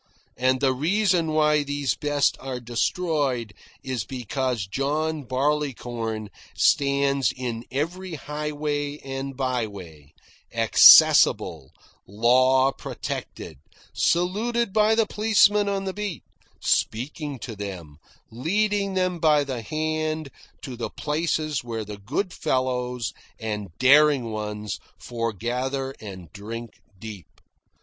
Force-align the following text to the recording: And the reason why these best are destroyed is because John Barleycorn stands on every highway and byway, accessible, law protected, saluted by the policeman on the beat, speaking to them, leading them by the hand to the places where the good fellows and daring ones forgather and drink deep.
And 0.35 0.61
the 0.61 0.73
reason 0.73 1.27
why 1.31 1.61
these 1.61 1.93
best 1.95 2.35
are 2.39 2.59
destroyed 2.59 3.53
is 3.83 4.03
because 4.03 4.65
John 4.65 5.25
Barleycorn 5.25 6.31
stands 6.57 7.31
on 7.39 7.65
every 7.69 8.15
highway 8.15 8.97
and 9.05 9.37
byway, 9.37 10.11
accessible, 10.55 11.71
law 12.07 12.71
protected, 12.71 13.59
saluted 13.93 14.73
by 14.73 14.95
the 14.95 15.05
policeman 15.05 15.69
on 15.69 15.83
the 15.83 15.93
beat, 15.93 16.23
speaking 16.59 17.37
to 17.37 17.55
them, 17.55 17.97
leading 18.31 18.95
them 18.95 19.19
by 19.19 19.43
the 19.43 19.61
hand 19.61 20.31
to 20.63 20.75
the 20.75 20.89
places 20.89 21.63
where 21.63 21.85
the 21.85 21.97
good 21.99 22.33
fellows 22.33 23.13
and 23.39 23.69
daring 23.77 24.31
ones 24.31 24.79
forgather 24.97 25.93
and 25.99 26.33
drink 26.33 26.81
deep. 26.97 27.27